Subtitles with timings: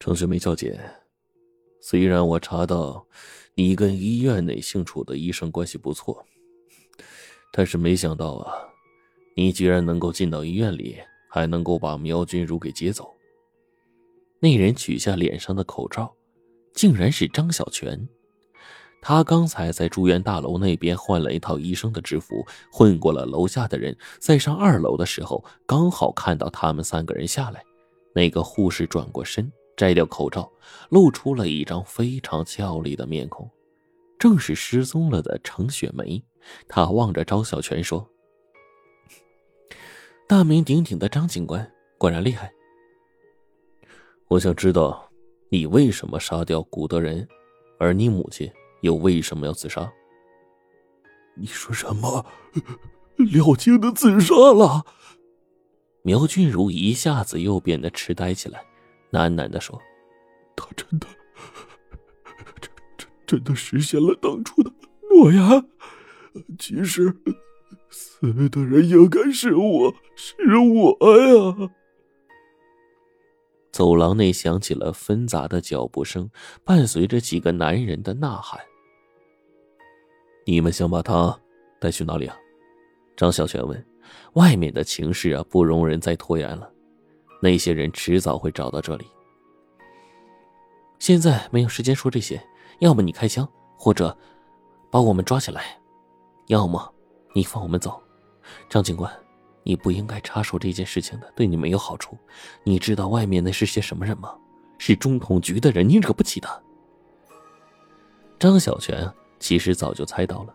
[0.00, 0.80] 程雪梅小姐，
[1.78, 3.06] 虽然我查到
[3.54, 6.24] 你跟医院内姓楚的医生关系不错，
[7.52, 8.50] 但是没想到啊，
[9.36, 10.96] 你居然能够进到医院里，
[11.28, 13.14] 还能够把苗君如给接走。
[14.40, 16.10] 那人取下脸上的口罩，
[16.72, 18.08] 竟然是张小泉。
[19.02, 22.42] 他刚才在住院大楼那边换了一套医生的制服，
[22.72, 27.62] 混过了楼下的人，在上二楼的时候，刚好看到他们三个人下来。
[28.14, 29.52] 那个护士转过身。
[29.80, 30.52] 摘掉口罩，
[30.90, 33.50] 露出了一张非常俏丽的面孔，
[34.18, 36.22] 正是失踪了的程雪梅。
[36.68, 38.06] 她望着张小泉说
[40.28, 42.52] ：“大名鼎鼎的张警官果然厉害。
[44.28, 45.10] 我想知道，
[45.48, 47.26] 你为什么杀掉古德仁，
[47.78, 48.52] 而你母亲
[48.82, 49.90] 又为什么要自杀？”
[51.34, 52.26] 你说什么？
[53.16, 54.84] 廖青的自杀了？
[56.02, 58.62] 苗俊如一下子又变得痴呆起来。
[59.12, 59.80] 喃喃的说
[60.56, 61.06] ：“他真的，
[62.60, 64.72] 真真真的实现了当初的
[65.10, 65.42] 诺言。
[66.58, 67.14] 其实，
[67.90, 71.70] 死的人应该是我，是我呀。”
[73.72, 76.30] 走廊内响起了纷杂的脚步声，
[76.64, 78.60] 伴随着几个男人的呐喊。
[80.46, 81.38] “你们想把他
[81.80, 82.36] 带去哪里啊？”
[83.16, 83.86] 张小泉问。
[84.32, 86.72] 外面的情势啊，不容人再拖延了。
[87.40, 89.06] 那些人迟早会找到这里。
[90.98, 92.40] 现在没有时间说这些，
[92.80, 94.16] 要么你开枪，或者
[94.90, 95.78] 把我们抓起来，
[96.48, 96.94] 要么
[97.34, 98.00] 你放我们走。
[98.68, 99.10] 张警官，
[99.62, 102.18] 你不应该插手这件事情的，对你没有好处。
[102.64, 104.36] 你知道外面那是些什么人吗？
[104.76, 106.62] 是中统局的人，你惹不起的。
[108.38, 110.54] 张小泉其实早就猜到了，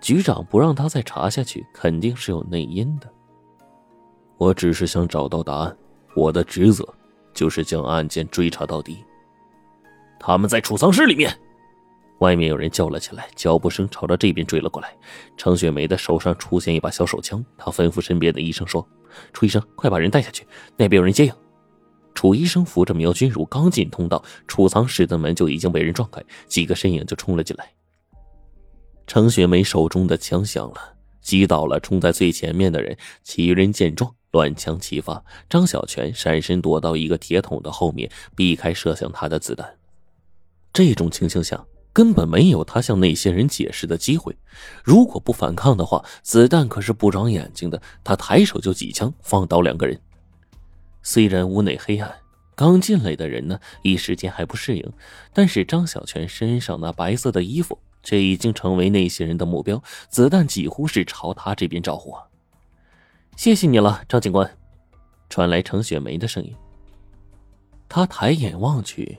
[0.00, 3.10] 局长不让他再查下去，肯定是有内因的。
[4.36, 5.76] 我只是想找到答案。
[6.14, 6.86] 我的职责
[7.32, 9.04] 就是将案件追查到底。
[10.18, 11.34] 他们在储藏室里面，
[12.18, 14.94] 外面有人叫了起来，脚步声朝着这边追了过来。
[15.36, 18.86] 程雪梅的手上出现一把小手枪，她吩咐身边的医生说
[19.32, 20.46] ：“楚医生，快把人带下去，
[20.76, 21.32] 那边有人接应。”
[22.12, 27.72] 楚医生扶着苗君如刚进通道，储藏室的门就已经被人撞开，几个身影就冲了进来。
[29.06, 32.96] 程雪梅手中的枪响了，击倒了冲在最前面的人。
[33.22, 34.14] 其余人见状。
[34.32, 39.76] 乱枪齐发，张小泉闪身躲到一个铁桶的后面，避开射向他的子弹。
[40.72, 44.36] 这种情形下，根本没有他向那些人解释的机会。
[44.84, 47.82] 如果不反抗的话，子弹可是不长眼睛的。
[48.04, 50.00] 他抬手就几枪放倒两个人。
[51.02, 52.14] 虽然屋内黑暗，
[52.54, 54.92] 刚进来的人呢一时间还不适应，
[55.32, 62.14] 但是张小泉身上那白色的衣服却已经成为那些人的目标，子弹几乎是朝他这边招呼。
[63.36, 64.50] 谢谢你了，张警官。
[65.28, 66.54] 传来程雪梅的声音。
[67.88, 69.18] 他抬眼望去，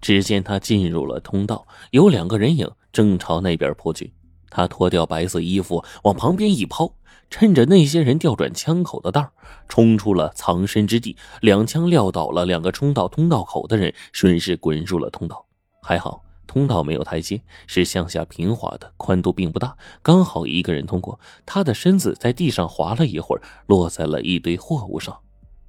[0.00, 4.12] 只见他进入了通道，有两个人影正朝那边扑去。
[4.50, 6.92] 他脱掉白色衣服，往旁边一抛，
[7.28, 9.30] 趁着那些人调转枪口的当
[9.68, 15.44] 冲出了藏身之地，两枪撂倒了两个冲到通道口的人，顺势滚入了通道。
[15.82, 16.22] 还好。
[16.50, 21.20] 通道没有台阶，是向下平滑的，宽度并不大，刚好一个人通过。
[21.46, 25.16] 他的身子在地上滑了一会儿，落在了一堆货物上。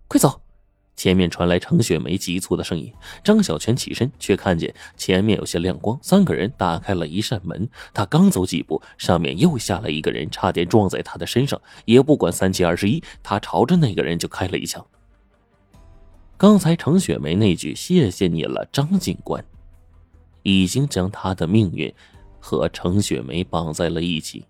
[0.08, 0.42] 快走！
[0.96, 2.92] 前面传来程雪梅急促的声音。
[3.24, 7.70] 张小泉起身，却看见前面有些亮光，三个人打开了一扇门。
[7.94, 14.84] 他刚走几步，上面又下来一个人，差点撞在他的身上，也不管三七二十一，他朝着那个人就开了一枪。
[16.38, 19.46] 刚才程雪梅那句“谢谢你了，张警官”。
[20.44, 21.94] 已经将他的命运
[22.40, 24.46] 和程雪梅绑在了一起。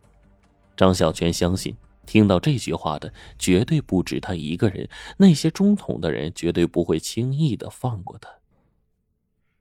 [0.75, 1.75] 张小泉相信，
[2.05, 4.87] 听到这句话的绝对不止他一个人，
[5.17, 8.29] 那些中统的人绝对不会轻易的放过他。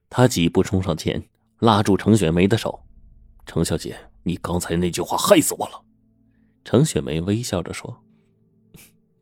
[0.09, 1.23] 他几步冲上前，
[1.59, 2.81] 拉住程雪梅的手
[3.47, 5.83] ：“程小姐，你刚才那句话害死我了。”
[6.65, 8.03] 程雪梅微笑着说：“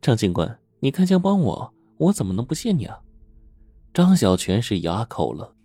[0.01, 3.01] 张警官，你开枪帮我，我怎么能不谢你啊？”
[3.93, 5.55] 张小泉是哑口了。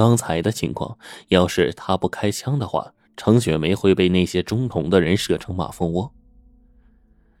[0.00, 0.96] 刚才的情况，
[1.28, 6.10] 要是他不开枪的话，程雪梅会被那些中统的人射成马蜂窝。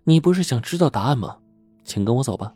[0.04, 1.38] 你不是想知道答案吗？
[1.84, 2.52] 请跟我走吧。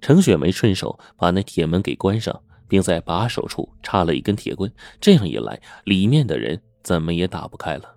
[0.00, 4.68] 程雪梅顺手把那铁门给关上，并在把手处插了一根铁棍，
[5.00, 7.94] 这样一来，里面的人怎么也打不开了。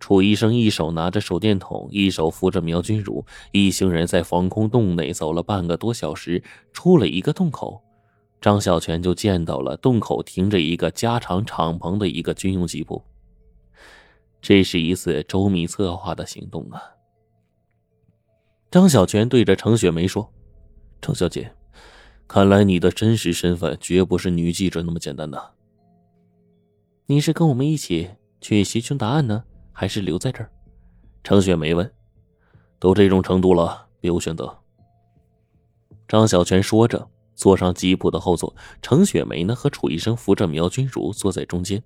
[0.00, 6.42] 楚医生一手拿着手电筒，一手扶着苗君如，一行人在防空洞内走了半个多小时，
[6.72, 7.80] 出了一个洞口。
[8.40, 13.02] 张小泉就见到了洞口停着一个加长敞篷的一个军用吉普。
[14.40, 16.82] 这是一次周密策划的行动啊！
[18.70, 20.32] 张小泉对着程雪梅说
[21.02, 21.52] ：“程小姐，
[22.26, 25.52] 看来你的真实身份绝不是女记者那么简单的。
[27.04, 28.08] 你是跟我们一起
[28.40, 30.50] 去寻求答案呢，还是留在这儿？
[31.22, 31.92] 程雪梅问。
[32.78, 34.56] 都这种程度了，别无选择。
[36.08, 37.06] 张小泉说着，
[37.40, 38.54] 坐上吉普的后座。
[38.82, 41.82] 程雪梅呢，和楚医生扶着苗君如坐在中间。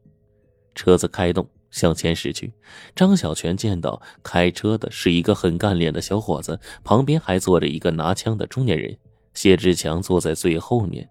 [0.75, 2.53] 车子开动，向前驶去。
[2.97, 8.99] 张小泉见到开车的是一个很干练的小伙子，旁边还坐着一个拿枪的中年人。
[9.33, 11.09] 谢志强坐在最后面。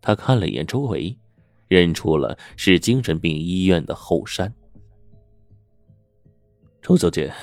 [0.00, 1.18] 他看了一眼周围，
[1.66, 4.54] 认出了是精神病医院的后山。
[6.80, 7.34] 程小姐。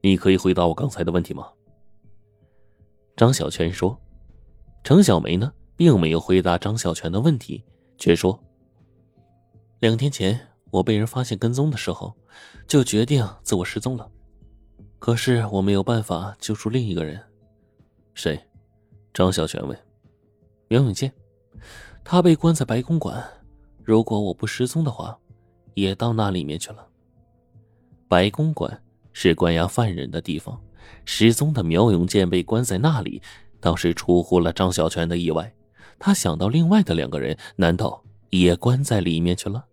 [0.00, 1.48] 你可以回答我刚才的问题吗？
[3.16, 4.00] 张小泉说。
[4.84, 7.64] 程小梅呢，并没有回答张小泉的问题，
[7.96, 8.38] 却说
[9.80, 10.38] ：“两天前
[10.70, 12.14] 我被人发现跟踪的时候，
[12.66, 14.10] 就决定自我失踪了。
[14.98, 17.18] 可是我没有办法救出另一个人。
[18.12, 18.38] 谁？”
[19.14, 19.78] 张小泉问。
[20.68, 21.10] “苗永健，
[22.04, 23.24] 他被关在白公馆。
[23.84, 25.18] 如果我不失踪的话，
[25.74, 26.86] 也到那里面去了。
[28.08, 28.78] 白公馆。”
[29.20, 30.62] 是关押犯人的地方，
[31.04, 33.20] 失踪的苗永健被关在那里，
[33.58, 35.52] 倒是出乎了张小泉的意外。
[35.98, 39.64] 他想到另外的两个人，难道也关在里面去了？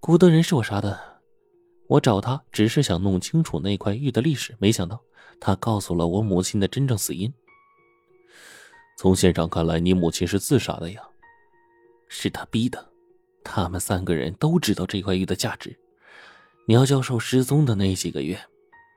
[0.00, 1.20] 古德人是我杀的，
[1.88, 5.00] 我找他只是想弄清楚那块玉的历史，没想到
[5.40, 7.32] 他告诉了我母亲的真正死因。
[8.98, 11.02] 从现场看来，你母亲是自杀的呀？
[12.08, 12.84] 是他逼的。
[13.44, 15.78] 他们三个人都知道这块玉的价值。
[16.66, 18.36] 苗教授失踪的那几个月，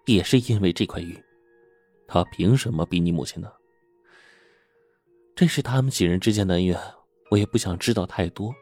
[0.07, 1.21] 也是因为这块玉。
[2.07, 3.51] 他凭什么逼你母亲呢？
[5.39, 6.77] 这是他们几人之间的恩怨，
[7.31, 8.53] 我也不想知道太多。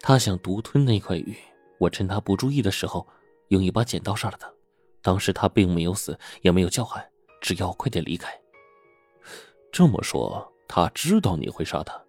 [0.00, 1.36] 他想独吞那块玉，
[1.80, 3.04] 我趁他不注意的时候，
[3.48, 4.48] 用一把剪刀杀了他。
[5.02, 7.04] 当时他并没有死，也没有叫喊，
[7.40, 8.32] 只要快点离开。
[9.72, 12.00] 这么说，他知道你会杀他？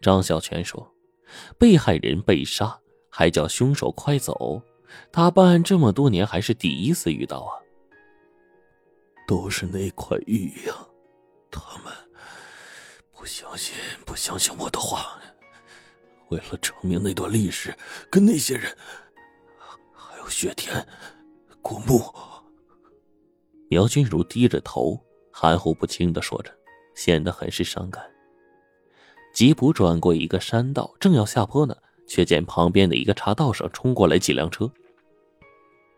[0.00, 0.88] 张小泉说
[1.58, 2.78] ：“被害人被杀。”
[3.10, 4.62] 还叫凶手快走！
[5.10, 7.58] 他办案这么多年，还是第一次遇到啊。
[9.26, 10.72] 都是那块玉呀！
[11.50, 11.92] 他们
[13.20, 13.74] 不相信，
[14.06, 15.20] 不相信我的话。
[16.30, 17.76] 为了证明那段历史，
[18.10, 18.74] 跟那些人，
[19.92, 20.74] 还有雪田、
[21.60, 22.02] 古墓。
[23.68, 24.98] 苗君如低着头，
[25.30, 26.50] 含糊不清的说着，
[26.94, 28.02] 显得很是伤感。
[29.34, 31.76] 吉普转过一个山道，正要下坡呢。
[32.08, 34.68] 却见旁边的一个岔道上冲过来几辆车，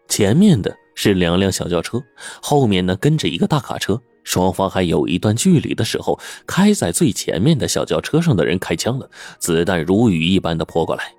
[0.08, 2.02] 前面的是两辆小轿车，
[2.42, 9.08] 后面呢跟着一个大卡车，双方还有一段距离的时候，开在最前面的小轿车上的人开枪了，
[9.38, 11.12] 子弹如雨一般的泼过来。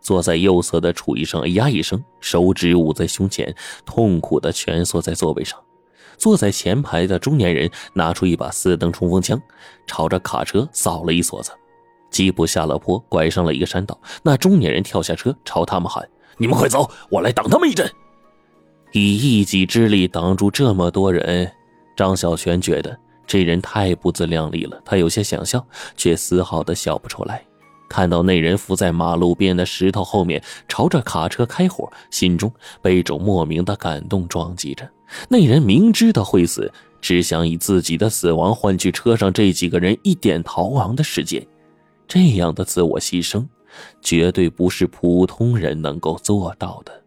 [0.00, 3.54] 坐在右侧的楚医生哎呀一声，手指捂在胸前，
[3.84, 5.58] 痛苦的蜷缩在座位上。
[6.16, 9.40] 坐在前排的中年人拿出一把四登冲锋枪，
[9.86, 11.50] 朝着卡车扫了一梭子。
[12.10, 13.98] 吉普下了坡，拐上了一个山道。
[14.22, 16.08] 那中年人跳下车，朝他们喊
[16.38, 17.90] ：“你们快走，我来挡他们一阵。”
[18.92, 21.52] 以一己之力挡住这么多人，
[22.00, 24.80] 张小泉觉得这人太不自量力了。
[24.86, 25.62] 他有些想笑，
[25.98, 27.44] 却丝毫的笑不出来。
[27.90, 32.50] 看到那人伏在马路边的石头后面，朝着卡车开火，心中
[32.80, 34.88] 被一种莫名的感动撞击着。
[35.28, 41.46] 那人明知道会死，只想以自己的死亡换取车上这几个人一点逃亡的时间。
[42.08, 43.46] 这样的自我牺牲，
[44.00, 46.99] 绝对不是普通人能够做到的。